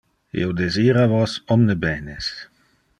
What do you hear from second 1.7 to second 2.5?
benes.